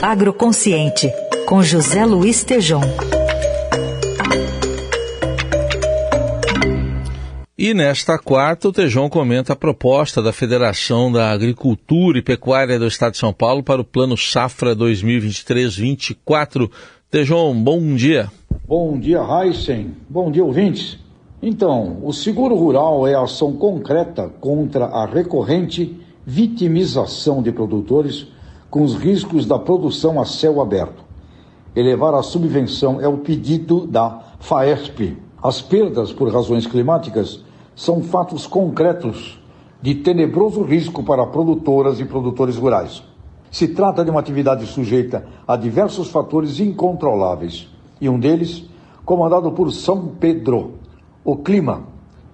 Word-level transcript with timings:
Agroconsciente, 0.00 1.12
com 1.44 1.60
José 1.60 2.04
Luiz 2.04 2.44
Tejom. 2.44 2.82
E 7.58 7.74
nesta 7.74 8.16
quarta, 8.16 8.68
o 8.68 8.72
Tejão 8.72 9.08
comenta 9.08 9.54
a 9.54 9.56
proposta 9.56 10.22
da 10.22 10.32
Federação 10.32 11.10
da 11.10 11.32
Agricultura 11.32 12.16
e 12.18 12.22
Pecuária 12.22 12.78
do 12.78 12.86
Estado 12.86 13.14
de 13.14 13.18
São 13.18 13.32
Paulo 13.32 13.64
para 13.64 13.80
o 13.80 13.84
Plano 13.84 14.16
Safra 14.16 14.76
2023-24. 14.76 16.70
Tejão, 17.10 17.52
bom 17.60 17.96
dia. 17.96 18.30
Bom 18.68 18.96
dia, 19.00 19.20
Heisen. 19.20 19.96
Bom 20.08 20.30
dia, 20.30 20.44
ouvintes. 20.44 20.96
Então, 21.42 21.98
o 22.04 22.12
seguro 22.12 22.54
rural 22.54 23.04
é 23.04 23.14
a 23.14 23.22
ação 23.22 23.54
concreta 23.54 24.28
contra 24.40 24.84
a 24.84 25.06
recorrente 25.06 25.96
vitimização 26.24 27.42
de 27.42 27.50
produtores 27.50 28.28
com 28.70 28.82
os 28.82 28.94
riscos 28.94 29.46
da 29.46 29.58
produção 29.58 30.20
a 30.20 30.24
céu 30.24 30.60
aberto. 30.60 31.04
Elevar 31.74 32.14
a 32.14 32.22
subvenção 32.22 33.00
é 33.00 33.08
o 33.08 33.18
pedido 33.18 33.86
da 33.86 34.22
FAESP. 34.40 35.16
As 35.42 35.62
perdas 35.62 36.12
por 36.12 36.32
razões 36.32 36.66
climáticas 36.66 37.44
são 37.74 38.02
fatos 38.02 38.46
concretos 38.46 39.40
de 39.80 39.94
tenebroso 39.94 40.62
risco 40.62 41.02
para 41.02 41.24
produtoras 41.26 42.00
e 42.00 42.04
produtores 42.04 42.56
rurais. 42.56 43.02
Se 43.50 43.68
trata 43.68 44.04
de 44.04 44.10
uma 44.10 44.20
atividade 44.20 44.66
sujeita 44.66 45.26
a 45.46 45.56
diversos 45.56 46.10
fatores 46.10 46.60
incontroláveis, 46.60 47.68
e 48.00 48.08
um 48.08 48.18
deles, 48.18 48.64
comandado 49.04 49.50
por 49.52 49.72
São 49.72 50.08
Pedro, 50.20 50.74
o 51.24 51.36
clima. 51.36 51.84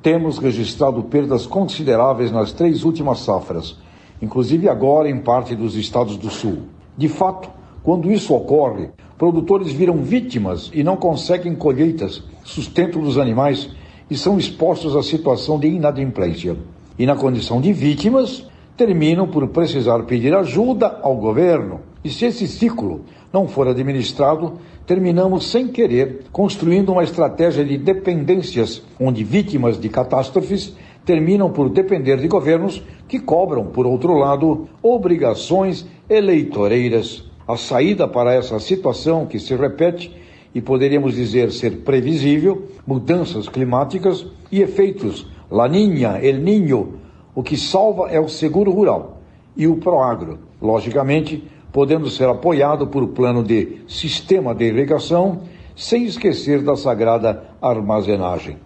Temos 0.00 0.38
registrado 0.38 1.02
perdas 1.04 1.46
consideráveis 1.46 2.32
nas 2.32 2.52
três 2.52 2.84
últimas 2.84 3.20
safras, 3.20 3.76
inclusive 4.22 4.68
agora 4.68 5.10
em 5.10 5.18
parte 5.18 5.56
dos 5.56 5.76
estados 5.76 6.16
do 6.16 6.30
sul. 6.30 6.60
De 6.96 7.08
fato, 7.08 7.50
quando 7.82 8.12
isso 8.12 8.32
ocorre, 8.32 8.90
produtores 9.18 9.72
viram 9.72 9.96
vítimas 9.96 10.70
e 10.72 10.84
não 10.84 10.96
conseguem 10.96 11.56
colheitas, 11.56 12.22
sustento 12.44 13.00
dos 13.00 13.18
animais 13.18 13.68
e 14.08 14.16
são 14.16 14.38
expostos 14.38 14.94
à 14.94 15.02
situação 15.02 15.58
de 15.58 15.66
inadimplência. 15.66 16.56
E 16.98 17.04
na 17.04 17.16
condição 17.16 17.60
de 17.60 17.72
vítimas, 17.72 18.46
terminam 18.76 19.26
por 19.26 19.48
precisar 19.48 20.02
pedir 20.04 20.34
ajuda 20.34 21.00
ao 21.02 21.16
governo. 21.16 21.80
E 22.04 22.10
se 22.10 22.26
esse 22.26 22.46
ciclo 22.46 23.02
não 23.32 23.48
for 23.48 23.66
administrado, 23.68 24.54
terminamos 24.86 25.50
sem 25.50 25.68
querer 25.68 26.24
construindo 26.32 26.92
uma 26.92 27.04
estratégia 27.04 27.64
de 27.64 27.78
dependências, 27.78 28.82
onde 29.00 29.24
vítimas 29.24 29.78
de 29.78 29.88
catástrofes 29.88 30.76
terminam 31.04 31.50
por 31.50 31.68
depender 31.68 32.16
de 32.16 32.28
governos 32.28 32.82
que 33.08 33.18
cobram, 33.18 33.66
por 33.66 33.86
outro 33.86 34.14
lado, 34.14 34.68
obrigações 34.82 35.86
eleitoreiras. 36.08 37.24
A 37.46 37.56
saída 37.56 38.06
para 38.06 38.32
essa 38.32 38.58
situação 38.60 39.26
que 39.26 39.38
se 39.38 39.54
repete 39.54 40.14
e 40.54 40.60
poderíamos 40.60 41.14
dizer 41.14 41.50
ser 41.50 41.78
previsível, 41.78 42.68
mudanças 42.86 43.48
climáticas 43.48 44.26
e 44.50 44.62
efeitos 44.62 45.26
Laninha, 45.50 46.18
El 46.22 46.38
Ninho, 46.38 46.94
o 47.34 47.42
que 47.42 47.58
salva 47.58 48.08
é 48.10 48.18
o 48.18 48.28
seguro 48.28 48.70
rural 48.70 49.18
e 49.54 49.66
o 49.66 49.76
Proagro, 49.76 50.38
logicamente, 50.60 51.46
podendo 51.70 52.08
ser 52.08 52.28
apoiado 52.28 52.86
por 52.86 53.08
plano 53.08 53.42
de 53.42 53.82
sistema 53.86 54.54
de 54.54 54.64
irrigação, 54.64 55.42
sem 55.76 56.04
esquecer 56.04 56.62
da 56.62 56.74
sagrada 56.74 57.44
armazenagem. 57.60 58.56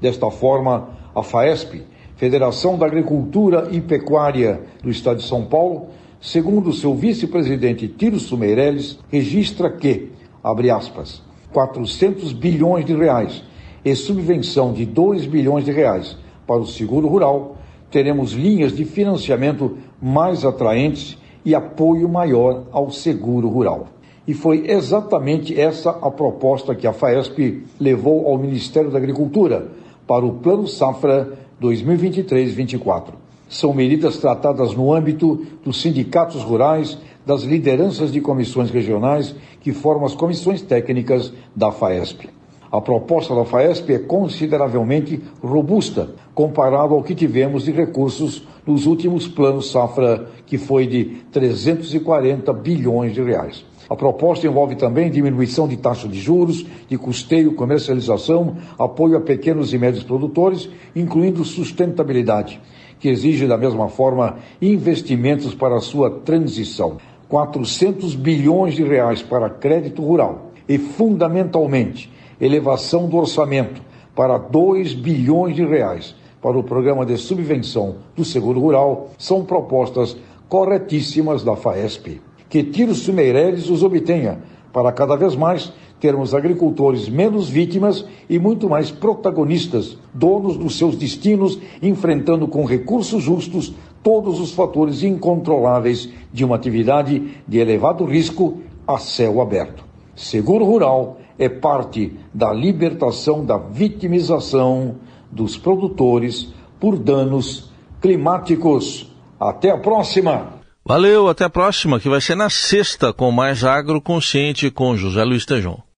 Desta 0.00 0.30
forma, 0.30 0.88
a 1.14 1.22
FAESP, 1.22 1.82
Federação 2.16 2.76
da 2.76 2.86
Agricultura 2.86 3.68
e 3.70 3.80
Pecuária 3.80 4.60
do 4.82 4.90
Estado 4.90 5.18
de 5.18 5.26
São 5.26 5.44
Paulo, 5.44 5.86
segundo 6.20 6.72
seu 6.72 6.94
vice-presidente 6.94 7.88
Tirso 7.88 8.36
Meirelles, 8.36 8.98
registra 9.10 9.70
que, 9.70 10.10
abre 10.42 10.70
aspas, 10.70 11.22
400 11.52 12.32
bilhões 12.32 12.84
de 12.84 12.94
reais 12.94 13.42
e 13.84 13.94
subvenção 13.94 14.72
de 14.72 14.84
2 14.84 15.26
bilhões 15.26 15.64
de 15.64 15.72
reais 15.72 16.16
para 16.46 16.60
o 16.60 16.66
seguro 16.66 17.08
rural, 17.08 17.56
teremos 17.90 18.32
linhas 18.32 18.76
de 18.76 18.84
financiamento 18.84 19.78
mais 20.00 20.44
atraentes 20.44 21.18
e 21.44 21.54
apoio 21.54 22.08
maior 22.08 22.64
ao 22.70 22.90
seguro 22.90 23.48
rural. 23.48 23.88
E 24.26 24.34
foi 24.34 24.70
exatamente 24.70 25.58
essa 25.58 25.90
a 25.90 26.10
proposta 26.10 26.74
que 26.74 26.86
a 26.86 26.92
FAESP 26.92 27.64
levou 27.80 28.28
ao 28.28 28.38
Ministério 28.38 28.90
da 28.90 28.98
Agricultura 28.98 29.68
para 30.10 30.26
o 30.26 30.32
Plano 30.32 30.66
Safra 30.66 31.38
2023-24. 31.62 33.12
São 33.48 33.72
medidas 33.72 34.16
tratadas 34.16 34.74
no 34.74 34.92
âmbito 34.92 35.46
dos 35.64 35.80
sindicatos 35.80 36.42
rurais 36.42 36.98
das 37.24 37.44
lideranças 37.44 38.10
de 38.10 38.20
comissões 38.20 38.70
regionais 38.70 39.36
que 39.60 39.72
formam 39.72 40.06
as 40.06 40.16
comissões 40.16 40.62
técnicas 40.62 41.32
da 41.54 41.70
FAESP. 41.70 42.28
A 42.72 42.80
proposta 42.80 43.36
da 43.36 43.44
FAESP 43.44 43.92
é 43.92 43.98
consideravelmente 44.00 45.22
robusta 45.40 46.10
comparado 46.34 46.92
ao 46.92 47.04
que 47.04 47.14
tivemos 47.14 47.62
de 47.62 47.70
recursos 47.70 48.42
nos 48.66 48.86
últimos 48.86 49.28
planos 49.28 49.70
safra, 49.70 50.26
que 50.44 50.58
foi 50.58 50.88
de 50.88 51.04
340 51.30 52.52
bilhões 52.52 53.14
de 53.14 53.22
reais. 53.22 53.64
A 53.90 53.96
proposta 53.96 54.46
envolve 54.46 54.76
também 54.76 55.10
diminuição 55.10 55.66
de 55.66 55.76
taxa 55.76 56.06
de 56.06 56.16
juros, 56.16 56.64
de 56.88 56.96
custeio, 56.96 57.56
comercialização, 57.56 58.56
apoio 58.78 59.16
a 59.16 59.20
pequenos 59.20 59.74
e 59.74 59.78
médios 59.78 60.04
produtores, 60.04 60.70
incluindo 60.94 61.44
sustentabilidade, 61.44 62.60
que 63.00 63.08
exige 63.08 63.48
da 63.48 63.58
mesma 63.58 63.88
forma 63.88 64.36
investimentos 64.62 65.56
para 65.56 65.74
a 65.74 65.80
sua 65.80 66.08
transição. 66.08 66.98
400 67.28 68.14
bilhões 68.14 68.74
de 68.74 68.84
reais 68.84 69.22
para 69.22 69.50
crédito 69.50 70.02
rural 70.02 70.52
e, 70.68 70.78
fundamentalmente, 70.78 72.12
elevação 72.40 73.08
do 73.08 73.16
orçamento 73.16 73.82
para 74.14 74.38
2 74.38 74.94
bilhões 74.94 75.56
de 75.56 75.64
reais 75.64 76.14
para 76.40 76.56
o 76.56 76.62
programa 76.62 77.04
de 77.04 77.16
subvenção 77.16 77.96
do 78.14 78.24
seguro 78.24 78.60
rural 78.60 79.10
são 79.18 79.44
propostas 79.44 80.16
corretíssimas 80.48 81.42
da 81.42 81.56
FAESP. 81.56 82.29
Que 82.50 82.62
Tiros 82.62 83.08
Meireles 83.08 83.70
os 83.70 83.82
obtenha 83.82 84.40
para 84.72 84.92
cada 84.92 85.16
vez 85.16 85.34
mais 85.34 85.72
termos 86.00 86.34
agricultores 86.34 87.08
menos 87.08 87.48
vítimas 87.48 88.04
e 88.28 88.38
muito 88.38 88.68
mais 88.68 88.90
protagonistas, 88.90 89.96
donos 90.12 90.56
dos 90.56 90.76
seus 90.76 90.96
destinos, 90.96 91.58
enfrentando 91.80 92.48
com 92.48 92.64
recursos 92.64 93.22
justos 93.22 93.72
todos 94.02 94.40
os 94.40 94.52
fatores 94.52 95.02
incontroláveis 95.02 96.08
de 96.32 96.44
uma 96.44 96.56
atividade 96.56 97.36
de 97.46 97.58
elevado 97.58 98.04
risco 98.04 98.60
a 98.86 98.98
céu 98.98 99.40
aberto. 99.40 99.84
Seguro 100.16 100.64
rural 100.64 101.18
é 101.38 101.48
parte 101.48 102.16
da 102.34 102.52
libertação 102.52 103.44
da 103.44 103.58
vitimização 103.58 104.96
dos 105.30 105.56
produtores 105.56 106.52
por 106.80 106.98
danos 106.98 107.70
climáticos. 108.00 109.14
Até 109.38 109.70
a 109.70 109.78
próxima! 109.78 110.59
Valeu, 110.84 111.28
até 111.28 111.44
a 111.44 111.50
próxima, 111.50 112.00
que 112.00 112.08
vai 112.08 112.20
ser 112.20 112.34
na 112.34 112.50
sexta 112.50 113.12
com 113.12 113.30
mais 113.30 113.64
Agroconsciente 113.64 114.70
com 114.70 114.96
José 114.96 115.22
Luiz 115.24 115.44
Tejon. 115.44 115.80